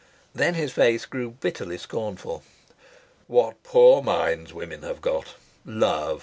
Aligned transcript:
Then 0.33 0.55
his 0.55 0.71
face 0.71 1.05
grew 1.05 1.29
bitterly 1.39 1.77
scornful. 1.77 2.41
"What 3.27 3.61
poor 3.61 4.01
minds 4.01 4.51
women 4.51 4.81
have 4.81 4.99
got! 4.99 5.35
Love. 5.63 6.19